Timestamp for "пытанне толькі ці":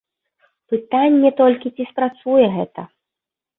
0.73-1.87